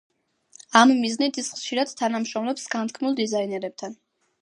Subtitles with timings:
[0.81, 3.99] ამ მიზნით იხ ხშირად თანამშრომლობს განთქმულ დიზაინერებთან.